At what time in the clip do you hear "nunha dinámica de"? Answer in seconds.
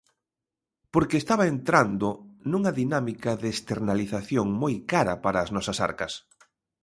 2.51-3.47